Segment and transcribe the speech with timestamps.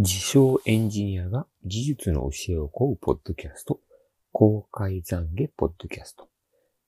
[0.00, 3.80] 自称エンジニアが技術の教えを請うポッドキャスト、
[4.30, 6.28] 公開懺悔ポッドキャスト。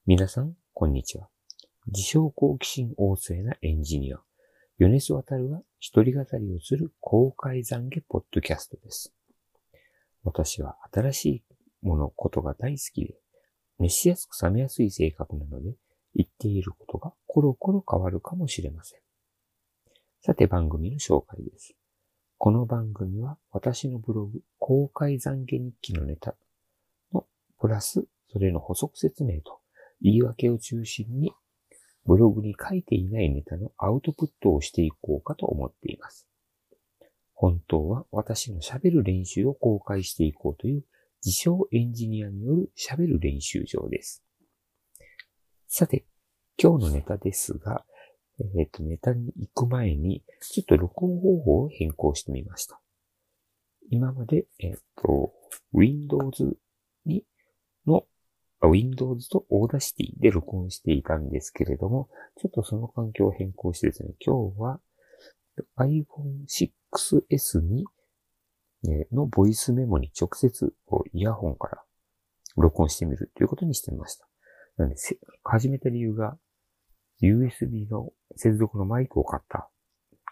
[0.07, 1.29] 皆さん、こんにちは。
[1.89, 4.21] 自称好奇心旺盛なエンジニア、
[4.79, 9.13] 米須渡が一人語りをする公開懺悔ポッドキャストです。
[10.23, 11.45] 私は新しい
[11.83, 13.17] もの、ことが大好きで、
[13.81, 15.75] 熱しやすく冷めやすい性格なので、
[16.15, 19.01] 言っていることがコロコロ変わるかもしれません。
[20.23, 21.75] さて番組の紹介です。
[22.43, 26.37] この番組は私のブログ、公開懺悔日記のネタ
[27.13, 27.27] の
[27.61, 29.61] プラス、それの補足説明と
[30.01, 31.35] 言い訳を中心に、
[32.07, 36.27] ブログに書いていないネタのアウトプットをしていこうかと思っています。
[37.35, 40.85] 本当は私の喋る練習を公開していこうという
[41.23, 44.25] 自称エンジニアによる喋る練習場です。
[45.69, 46.07] さて、
[46.57, 47.85] 今日のネタですが、
[48.57, 52.81] えっ、ー、と、ネタに行く前に、ちょっと録音方法を変更してみました。
[53.91, 55.33] 今まで、えっ、ー、と、
[55.73, 56.57] Windows
[57.05, 57.25] に、
[57.87, 58.07] の、
[58.63, 64.81] Windows と Audacity で録音していたんですけれども、ちょっとその環境を変更してですね、今日は
[65.79, 67.85] iPhone 6S に、
[68.89, 70.73] えのボイスメモに直接
[71.13, 71.83] イヤホンから
[72.57, 74.27] 録音してみるということにしてみました。
[74.77, 74.97] なので、
[75.45, 76.39] 始めた理由が
[77.23, 79.69] USB の接続のマイクを買った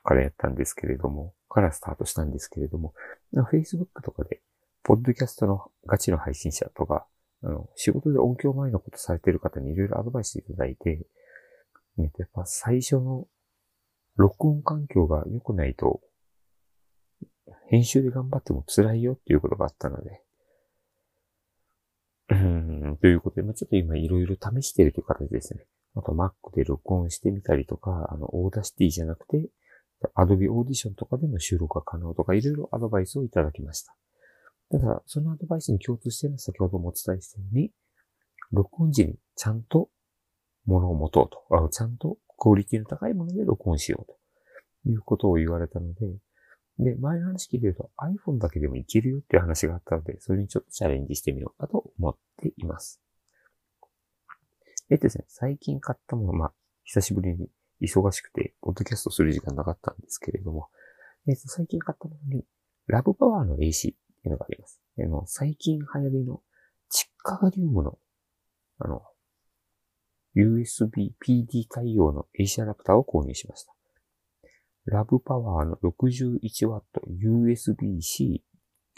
[0.05, 2.95] からやったんですけれども、からスタートしたんですけれども、
[3.35, 4.41] Facebook とかで、
[4.83, 7.07] ポッドキャストのガチの配信者とか、
[7.43, 11.07] あの、仕事で音響前のことされてる方にいろいろアドバイスいただいて、
[11.97, 13.27] ね、やっぱ最初の
[14.17, 16.01] 録音環境が良くないと、
[17.69, 20.23] 編集で頑張っても辛いよっていうことがあったので、
[22.31, 25.65] うん、ということで、まあ、ちょっと今いろいろ試してるという形ですね。
[25.99, 29.49] あと Mac で録音してみたりとか、あの、 Audacity じゃなくて、
[30.17, 33.97] Adobe Audition とかでの収録が可能とか、いろいろアドバイスをいただきました。
[34.71, 37.73] ただ、そのアドバイスに共通してるのは先ほどもお伝えしたように、
[38.53, 39.91] 録音時にちゃんと
[40.67, 46.07] 物を持とうと、あちゃんとクオリティの高いもので録音しようということを言われたので、
[46.79, 53.03] で、前の話聞いてると iPhone だけでもいけるよっていう話があったので、それにちょっとチャレンジしてみようかと思っています。
[54.91, 56.53] えっとですね、最近買ったもの、まあ、
[56.85, 57.49] 久しぶりに
[57.83, 60.69] 忙しくて、ポッドキャストする時間なかったんですけれども、
[61.29, 62.45] えっと、最近買ったものに、
[62.87, 63.95] ラブパワーの AC ってい
[64.27, 64.81] うのがあります。
[64.99, 66.43] あの、最近流行りの、
[66.89, 67.99] チッカガリウムの、
[68.79, 69.03] あの、
[70.35, 73.75] USB PD 対応の AC アダプターを購入しました。
[74.87, 76.81] ラブパワーの 61W
[77.67, 78.43] USB-C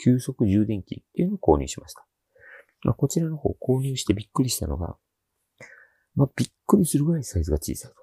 [0.02, 2.06] 急速充電器っていうのを購入しました。
[2.84, 4.96] まあ、こちらの方購入してびっくりしたのが、
[6.15, 7.97] まあ、びっくりするぐらいサイズが小さいと。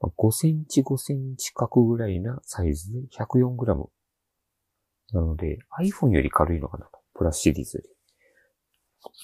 [0.00, 3.88] まあ、5センチ5センチ角ぐらいなサイズで104グラム。
[5.12, 6.98] なので iPhone より軽いのかなと。
[7.14, 7.82] プラスシリーズ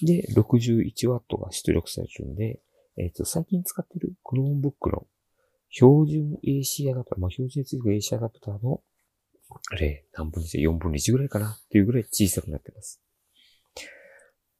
[0.03, 0.21] で。
[0.21, 2.61] で、61W が出力されてるんで、
[2.97, 5.07] えっ、ー、と、最近使ってる Chromebook の
[5.69, 8.81] 標準 AC アダプター、まあ、標準 AC アダプターの、
[9.71, 13.01] あれ、何分の1、4分の1ぐらいかなっていうぐらい小さくなってます。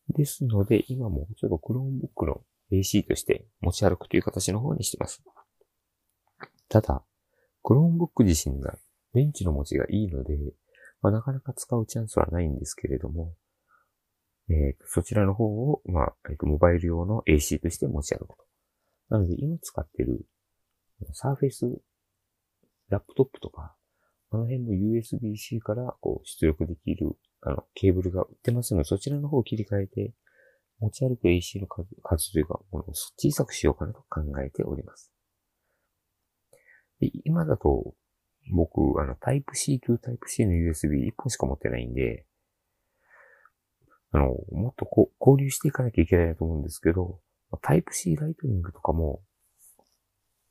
[0.09, 2.41] ですので、今もちょっと Chromebook の
[2.71, 5.23] AC として持ち歩くという形の方にしてます。
[6.67, 7.03] ただ、
[7.63, 8.77] クローンブック自身が
[9.13, 10.37] 電池の持ちがいいので、
[11.01, 13.33] まあ、なかなか使うチャンスはないんですけれども、
[14.49, 18.37] えー、そちらの方を、まあ、えー、モバイル用の AC として持ち歩くと。
[19.09, 20.25] なので、今使ってる、
[21.13, 21.65] サーフェイス、
[22.89, 23.75] ラップトップとか、
[24.31, 30.13] あの辺も USB-C からこう出力できる、あの、ケーブルが売ってますので、そちらの方を切り替えて、
[30.79, 35.11] 持ち歩く AC の数数というか、小さくしようかなと考えております。
[36.99, 37.93] で今だと、
[38.51, 42.25] 僕、あの、タイプ C to タイプ C の USB1 本しか持ってないんで、
[44.11, 47.19] あの、もっとこ交流していかなきゃいけないなと思うんですけど、
[47.61, 49.21] タイプ C ライトニングとかも、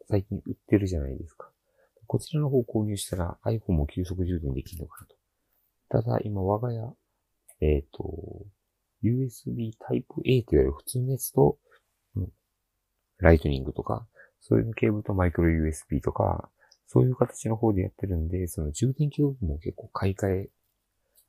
[0.09, 1.51] 最近売ってるじゃないですか。
[2.07, 5.07] こちらの方購入したら iPhone も急速充電できるのかな
[5.99, 6.03] と。
[6.03, 6.97] ただ、今我が家、
[7.61, 8.47] えっ、ー、と、
[9.03, 11.59] USB Type A といわれる普通のやつと、
[13.19, 14.07] ライトニングとか、
[14.41, 16.49] そういうケーブルとマイクロ USB とか、
[16.87, 20.51] そういう形の方でやってるんで、その充電器部分も結構買い替え、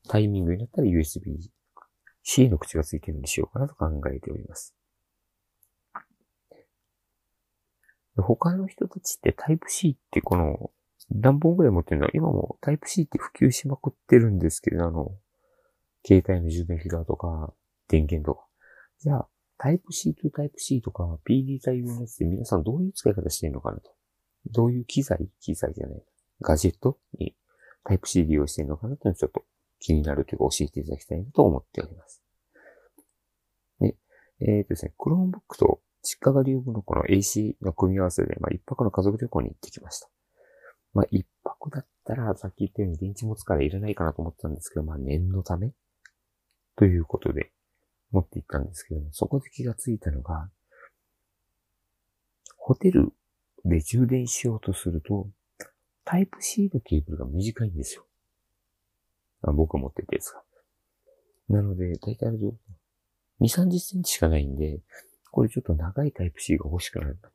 [0.08, 4.76] タイミングになったら USB-C の口がついてるようにしようかなと考えております。
[8.16, 10.72] 他の人たちってタイプ C ってこの
[11.10, 12.10] 何本ぐらい持ってるの？
[12.14, 15.12] 今もタイプ C って普及しまくってるんですけど、あの、
[16.06, 17.54] 携帯の充電器側とか、
[17.88, 18.46] 電源とか。
[19.00, 19.28] じゃあ、
[19.60, 23.92] タイプ C とタイプ C とか PD 対応のやつで皆さんどういう使い方してるのかなと。
[24.52, 26.04] どういう機材機材じゃない。
[26.42, 27.36] ガジェットに
[27.84, 29.44] タイプ C 利用してるのかなというのをちょっと
[29.80, 32.24] 気になるというか教えていただきたいなと思っております。
[33.82, 33.98] で、
[34.40, 40.10] えっ、ー、とですね、Chromebook と実家が流部のこの AC の組み合わせで、まあ一泊の家族旅行に行ってきました。
[40.94, 45.74] まあ一泊だったら、さっき言ったように電池持つからいらないかなと思ったんですけど、まあ念のため
[46.78, 47.52] ということで
[48.12, 50.50] 持って行ったんですけども、そこで気がついたのが、
[52.58, 53.14] ホテル
[53.66, 55.28] で充電しようとすると、
[56.06, 58.06] タイプ C のケーブルが短いんですよ。
[59.42, 60.44] あ僕が持ってたやつが。
[61.50, 62.54] なので、だいたいあれ2、
[63.42, 64.82] 30センチしかないんで、
[65.32, 67.30] これちょっと長いタイプ C が欲しくなるんだ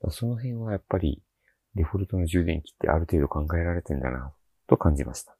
[0.00, 0.10] と。
[0.10, 1.22] その辺はやっぱり、
[1.74, 4.32] デフォルトの充電器ってある程度考えられてんだな、
[4.66, 5.36] と感じました。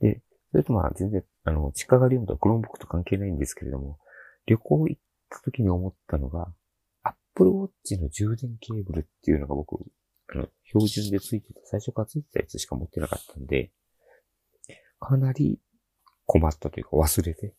[0.00, 0.22] で、
[0.52, 3.98] それとまあ全然、あの、地下がリウムとクローンボックと関係ないんですけれども、
[4.44, 5.00] 旅行行っ
[5.30, 6.52] た時に思ったのが、
[7.02, 9.82] Apple Watch の充電ケーブルっていうのが僕、
[10.28, 13.70] あの、標準でついてた、最初からついてたやつしか持ってなかったんで、
[15.00, 15.58] かなり
[16.26, 17.54] 困ったというか忘れて。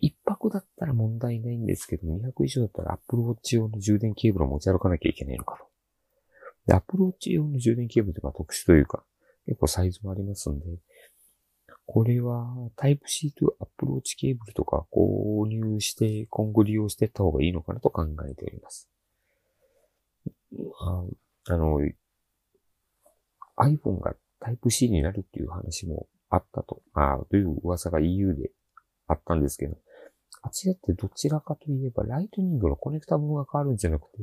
[0.00, 5.66] 一泊だったら問題ないんですけど、200以上だったら Apple Watch 用の充電ケーブルを持ち歩かなきゃいけないのかと。
[6.66, 9.04] で、Apple Watch 用の充電ケーブルとか特殊というか、
[9.46, 10.66] 結構サイズもありますんで、
[11.86, 12.46] これは
[12.76, 18.88] Type-C と Apple Watch ケーブルとか購入して今後利用していった方がいいのかなと考えております。
[20.80, 21.04] あ
[21.46, 21.80] あの、
[23.58, 28.50] iPhone が Type-C になるっていう話もあったと、あという噂が EU で
[29.06, 29.76] あったんですけど、
[30.42, 34.18] あちらってどちらかといえば、 Lightning のコネクタ部分が変わるんじゃなくて、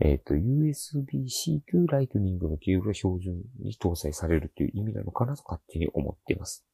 [0.00, 6.64] えっ、ー、と、USB-C という Lightning のケーブルが標準に搭載されるという意味なのかなと勝手に思っています。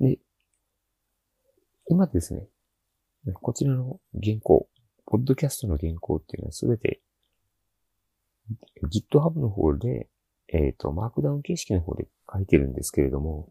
[0.00, 0.18] で、
[1.86, 2.48] 今ですね、
[3.34, 4.68] こちらの原稿、
[5.06, 7.00] ポッドキャストの原稿っていうのはすべて
[8.90, 10.08] GitHub の方で、
[10.48, 13.48] えっ、ー、と、マークダウン形式の方で書いてるんですけれども、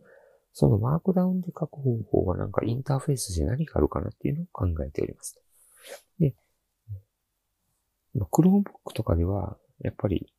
[0.53, 5.39] そのマークダウンで書く方法はなんかインターフェースで何があるかなっていうのを考えております。
[6.19, 6.33] で、
[8.25, 10.33] Chromebook とかでは、やっぱり、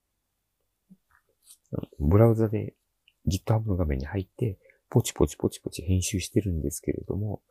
[1.98, 2.74] ブラウザで
[3.26, 4.58] GitHub の画面に入って、
[4.90, 7.42] ポチポチポチポチ編集してるんですけれども、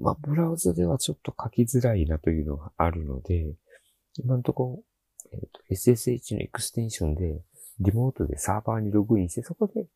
[0.00, 3.54] まあ、ブラウザではちょっと書きづらいなというのがあるので、
[4.16, 4.82] 今のとこ
[5.30, 7.42] ろ、えーと、SSH のエクステンションで、
[7.80, 9.86] リモートでサーバーにログインして、そこで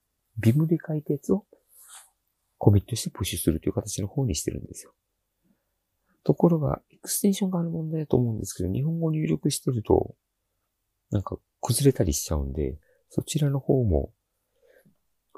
[0.41, 1.47] BIM で書いたやつを
[2.59, 4.93] コミットしてプッシュするという形の方にしてるんですよ。
[6.23, 10.15] ところが、クステンションがある問題だと思うんですけど、日本語入力してると、
[11.11, 12.79] なんか崩れたりしちゃうんで、
[13.11, 14.13] そちらの方も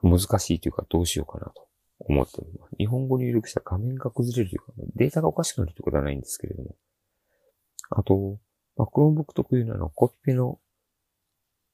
[0.03, 1.67] 難しいというかどうしようかなと
[1.99, 2.77] 思っております。
[2.79, 6.77] 日本語入力したら画面が崩れるというか、データがおかしくなるということはないんですけれども。
[7.91, 8.39] あと、
[8.77, 10.59] まあ、Chromebook 特有なのコピペの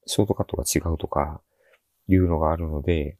[0.07, 1.43] ショートカットが違うとか、
[2.13, 3.17] いうのがあるので、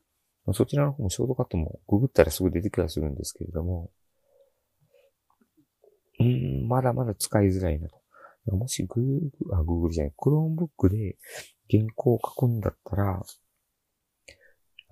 [0.53, 3.91] そちらの方もショートカットもググったらすぐ出てきはするんですけれども、
[6.71, 8.01] まだまだ使いづらいなと。
[8.57, 11.17] もし Google、あ、Google じゃない、Chromebook で
[11.69, 13.21] 原稿を書くんだったら、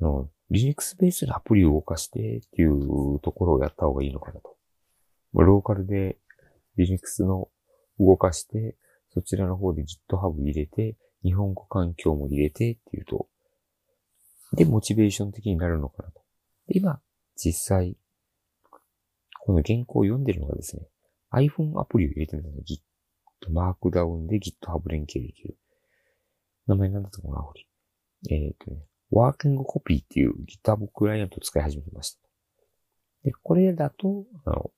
[0.00, 4.56] あの、Linux ベースでアプリを動かしてっていうところをやった方がいいのかなと。
[5.34, 6.18] ローカルで
[6.76, 7.48] Linux の
[8.00, 8.76] 動かして、
[9.14, 13.28] そちらの方で GitHub 入れて、日本語環境も入れてっていうと、
[14.52, 16.22] で、モチベーション的になるのかなと。
[16.66, 17.00] で今、
[17.36, 17.96] 実際、
[19.40, 20.82] この原稿を読んでるのがですね、
[21.32, 22.80] iPhone アプリを入れてるのが Git、
[23.50, 25.56] マークダウンで GitHub 連携できる。
[26.66, 27.66] 名前なんだったかな、アプリ。
[28.30, 32.20] えっ、ー、とね、ワーキングコピーっていう GitHub クライアントを使い始めました。
[33.24, 34.70] で、これだと、あの、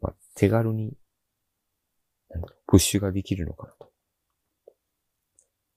[0.00, 0.96] まあ、手軽に、
[2.30, 3.92] なんだろう、プッシュができるのかなと。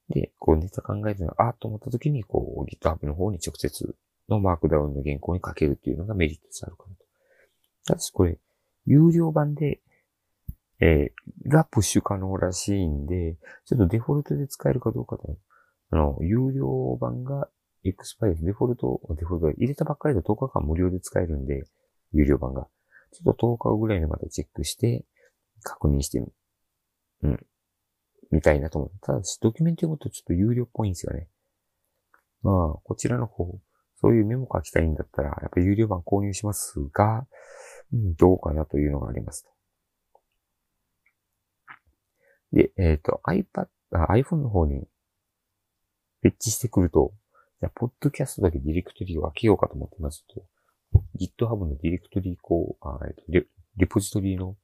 [0.09, 3.95] で、こうネタ考えてるああと思った時に、こう GitHub の方に直接
[4.29, 7.05] のマークダウンの原稿に書けるっていうのがメリットとしてあるかなと。
[7.85, 8.37] ただしこれ、
[8.85, 9.81] 有料版で、
[10.79, 15.37] えー、がプッシュ可能らしいんで、ちょっとデフォルトで使えるかどうかと
[15.91, 17.49] あの、有料版が
[17.83, 21.63] エクスパイデフォルト、デフォルト入れたばっかりで10日間無料で使えるんで、
[22.13, 22.67] 有料版が。
[23.11, 25.05] ちょっと10日ぐらいにまたチェックして、
[25.63, 26.27] 確認してみ、
[27.23, 27.45] うん、
[28.31, 28.91] みたいなと思う。
[29.01, 31.27] ただし、ドキュメント読むとちょっと有料っぽいんですよね。
[32.41, 33.59] まあ、こちらの方、
[33.99, 37.27] そういうメモ書きたいんだったら、やっぱ有料版購入しますが、
[37.91, 39.45] どうかなというのがあります
[42.53, 44.87] で、えっ、ー、と、iPad、iPhone の方に
[46.23, 47.13] 設置してくると、
[47.59, 50.43] じゃあ、ポッドキャストだけディレクトリを分けようかと思ってますと、
[51.17, 53.23] GitHub のディレクトリこう、あえっと
[53.77, 54.57] リ、ポジトリの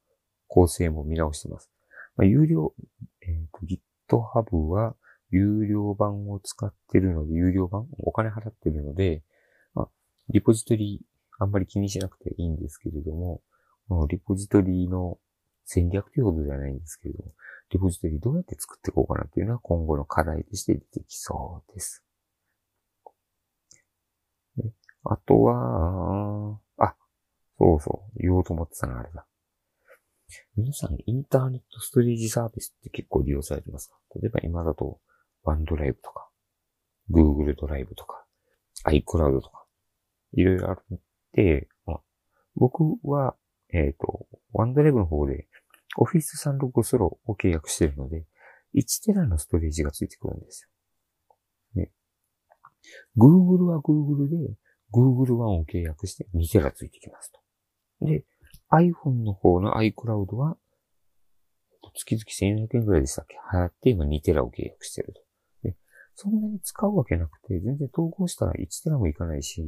[0.46, 1.70] 構成も見直してます。
[2.16, 2.74] まあ、有料、
[3.22, 3.68] えっ、ー、
[4.08, 4.94] と、GitHub は
[5.30, 7.86] 有料版を使ってるので、有料版？
[7.98, 9.22] お金払ってるので、
[9.74, 9.88] まあ、
[10.30, 11.02] リポジトリ
[11.38, 13.40] あんまり気にしなくていいんですけれども、
[13.88, 15.18] このリポジトリの
[15.64, 17.32] 戦略ということではないんですけれども、
[17.70, 22.04] リポジトリどうやって作っていこうかなというのは今後の課題として出てきそうです。
[25.04, 26.94] あとは、あ、
[27.58, 29.26] そうそう、言おうと思ってたのあれだ。
[30.56, 33.96] 皆さん、インターネットストレージサービスって結構利用されてますか？
[34.20, 35.00] 例えば今だと、
[35.44, 36.28] ワンドライブとか、
[37.10, 38.26] Google ドライブとか、
[38.86, 39.64] iCloud とか、
[40.32, 41.00] いろいろある、
[41.86, 42.00] まあ、
[42.56, 43.36] 僕は、
[43.72, 45.46] えっ、ー、と、ワンドライブの方で
[45.98, 48.24] Office 365ロを契約してるので、
[48.74, 50.68] 1テラのストレージがついてくるんです
[51.74, 51.82] よ。
[51.82, 51.90] ね。
[53.16, 54.36] Google は Google で
[54.92, 57.40] Google One を契約して2テラついてきますと。
[58.06, 58.24] で、
[58.70, 60.56] iPhone の方の iCloud は
[61.94, 63.36] 月々1400円くらいでしたっけ？
[63.50, 65.20] 払って今2テラを契約してると。
[65.62, 65.76] で、
[66.14, 69.64] そんなに使うわけなくて、全然統合したら1テラもいかないし、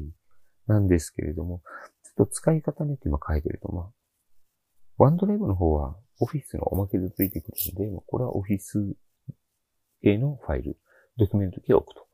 [0.70, 1.62] なんですけれども、
[2.04, 3.90] ちょっと使い方によって今変えてると、まあ、
[4.98, 8.94] ワンドライブの方はオフィスのおまけでついてくるので、これはオフィス
[10.02, 10.78] 系のファイル、
[11.16, 12.06] ドキュメント系を置くと。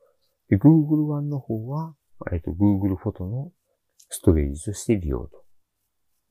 [0.49, 1.95] で、Google One の方は、
[2.31, 3.51] えっと、Google フォトの
[4.09, 5.43] ストレージとして利用と。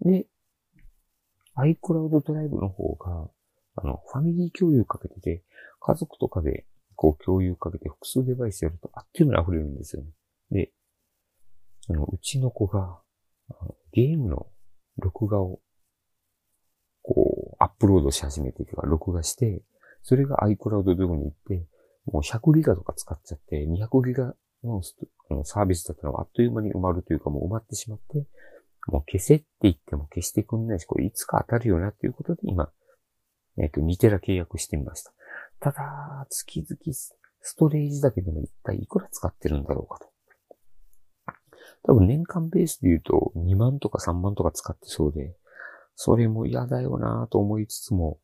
[0.00, 0.26] で、
[1.56, 3.30] iCloud ドライブの方が、
[3.76, 5.44] あの、ファミリー共有かけてて、
[5.80, 10.08] 家族とかで、こう共有かけて複数デバイスやるとあっという間に溢れるんですよね。
[10.50, 10.72] で、
[11.88, 13.00] あの、うちの子が、
[13.92, 14.46] ゲームの
[14.98, 15.60] 録画を、
[17.02, 19.62] こう、アップロードし始めてというか、録画して、
[20.02, 21.66] それが iCloud ドライブに行って、
[22.06, 24.82] もう100ギガとか使っちゃって、200ギガの
[25.44, 28.26] サービスだったらあっという間に埋まるというか、もう埋まってしまって、
[28.86, 32.70] もう消せって言っても消してくんないし、これいつか当たるよなっていうことで今、
[33.58, 35.12] えっ、ー、と、2テラ契約してみました。
[35.58, 36.78] ただ、月々
[37.40, 40.08] ストレージだけでも一体いくら使ってるんだろうかと。
[41.84, 45.34] 多分年間ベースで言うと2万とか3万とか使ってそうで、
[45.94, 48.18] それも嫌だよなと思いつつも、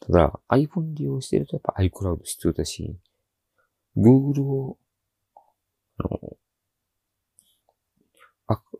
[0.00, 2.96] ただ iPhone 利用してるとやっぱ iCloud 必要だし、
[3.96, 4.78] Google を、
[5.98, 6.36] あの、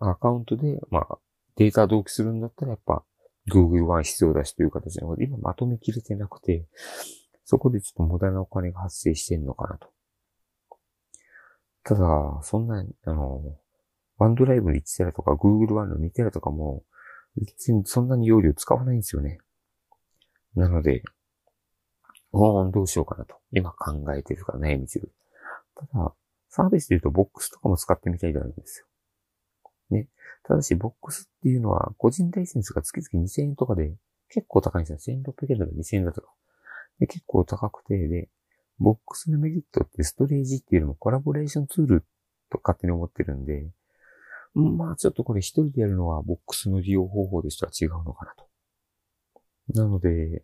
[0.01, 1.19] アカウントで、まあ、
[1.57, 3.05] データ同期するんだったらやっぱ
[3.53, 6.67] Google One 必要だしという形なので、今まとめきれてなくて、
[7.45, 9.89] そこでちょっと無駄なお金が発生してんのかなと。
[11.85, 13.57] ただ、そんな、あの、
[14.19, 16.85] ワンドライブの1テラとか Google One の2テラとかも、
[17.37, 19.39] 別にそんなに容量使わないんですよね。
[20.55, 21.03] なので、
[22.33, 23.37] おーどうしようかなと。
[23.53, 25.01] 今考えてるから悩み中。
[25.75, 26.15] ただ、
[26.49, 28.87] サービスで言うとボックスとかも使ってみたいとあるんですよ。
[29.91, 30.09] ね。
[30.45, 33.95] ただし、ボックスっていうのは、個人ライセンスが月々2000円とかで、
[34.29, 35.17] 結構高いんですよ。
[35.17, 36.29] 1600円だと2000円だとか。
[36.99, 38.29] で、結構高くて、で、
[38.81, 42.05] ボックスのメリットってストレージっていうのもコラボレーションツール
[42.51, 43.71] と勝手に思ってるんで、
[44.55, 48.49] まあちょっとこれ一人でやるのはボックスの利用方法としては違うのかなと。
[49.75, 50.43] なので、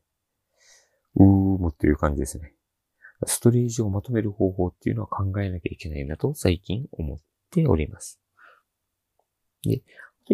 [1.16, 2.52] うーむっていう感じですね。
[3.24, 7.18] ストレージをまとめる方法っていうのは考えなきゃいけないなと最近思っ
[7.50, 8.20] ております。
[9.62, 9.82] で、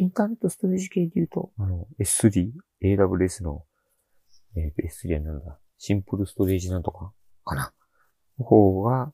[0.00, 2.50] インターネットストレージ系で言うと、あの、S3、
[2.82, 3.64] AWS の、
[4.56, 7.12] えっ、ー、と、S3 はなんだ、シンプルストレージなんとか
[7.44, 7.73] かな
[8.39, 9.12] 方が、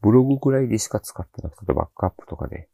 [0.00, 2.68] ブログぐらいでしか使ってなくて、バックアップとかで。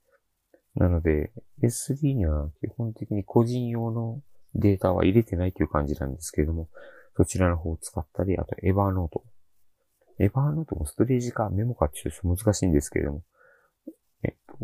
[0.75, 1.33] なので、
[1.63, 4.23] S3 には基本的に個人用の
[4.55, 6.69] データは入れてないという感じなんですけれども、
[7.17, 9.25] そちらの方を使ったり、あとエヴァーノート。
[10.19, 13.23] エヴァーノートもストレージかメモかっていうと難しいんですけれども、
[14.23, 14.57] えっと、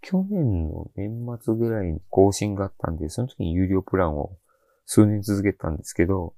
[0.00, 4.38] 去年の年末ぐらいに更新があったんで、その時に有料プランを
[4.86, 6.34] 数年続けたんですけど、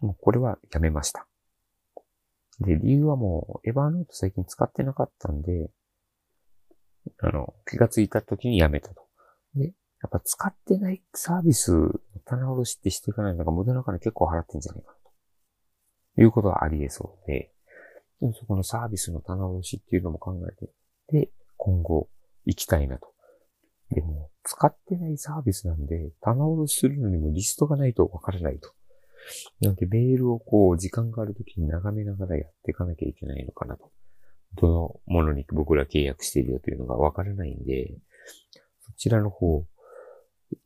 [0.00, 1.27] もうこれはやめました。
[2.60, 5.70] で、理由はもう、エヴァーノート最近使ってなかったんで、
[7.20, 9.02] あの、気がついた時にやめたと。
[9.54, 11.72] で、やっぱ使ってないサービス
[12.24, 14.94] 棚卸しってしていかないのが無駄なから結構払ってんじゃないかな
[16.14, 16.22] と。
[16.22, 17.52] いうことはあり得そうで、
[18.20, 20.70] でもそこのサービスの棚卸しっていうのも考えて、
[21.12, 22.08] で、今後、
[22.44, 23.12] 行きたいなと。
[23.90, 28.72] でも、使ってないサービスなんで、棚卸しするのにもリストがないとわからないと。
[29.60, 33.90] なので、メールをこう、時間があるときに眺めながらやっていかなきゃいけないのかなと。
[34.54, 37.92] どのものに僕ら契約しているよというのがわからないんで、
[38.80, 39.64] そちらの方、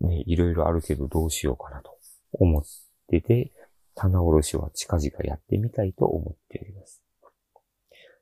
[0.01, 1.99] ね、いろいろあるけどどうしようかなと
[2.33, 2.63] 思っ
[3.09, 3.53] てて、
[3.95, 7.03] 棚卸しは近々やってみたいと思っております。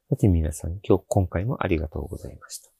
[0.08, 2.70] さて皆さん、今日、今回もありがとうございました。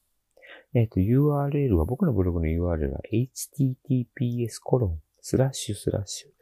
[0.75, 6.39] えっ、ー、と、URL は、僕のブログの URL は https コロンスラッシュスラッシュ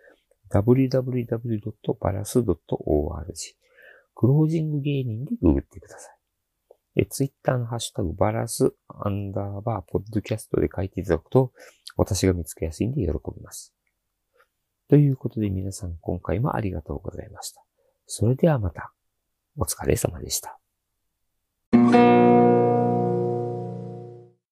[0.52, 1.58] www.baras.org
[4.14, 7.06] クロージング芸人でググってください。
[7.06, 11.52] ツイッターのハッシュタグバラスアンダーバーポッドキャストで書いていただくと
[11.96, 13.72] 私が見つけやすいんで喜びます。
[14.88, 17.62] ということで皆さん今回もありがとうございました。
[18.06, 18.92] それではまた。
[19.56, 20.57] お疲れ様でした。